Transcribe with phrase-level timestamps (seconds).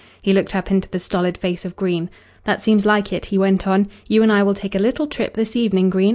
[0.19, 2.09] He looked up into the stolid face of Green.
[2.45, 3.87] "That seems like it," he went on.
[4.07, 6.09] "You and I will take a little trip this evening, Green.